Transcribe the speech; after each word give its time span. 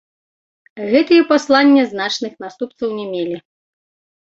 Гэтыя 0.93 1.25
паслання 1.33 1.83
значных 1.93 2.33
наступстваў 2.47 2.89
не 2.99 3.07
мелі. 3.13 3.37